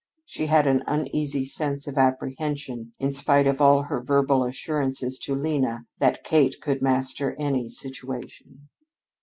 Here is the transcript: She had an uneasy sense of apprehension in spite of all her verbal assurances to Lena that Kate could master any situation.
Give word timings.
She 0.25 0.47
had 0.47 0.65
an 0.65 0.81
uneasy 0.87 1.43
sense 1.45 1.85
of 1.85 1.95
apprehension 1.95 2.91
in 2.97 3.11
spite 3.11 3.45
of 3.45 3.61
all 3.61 3.83
her 3.83 4.01
verbal 4.01 4.43
assurances 4.43 5.19
to 5.19 5.35
Lena 5.35 5.83
that 5.99 6.23
Kate 6.23 6.55
could 6.59 6.81
master 6.81 7.35
any 7.39 7.69
situation. 7.69 8.67